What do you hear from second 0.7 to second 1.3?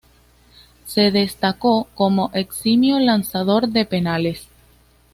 Se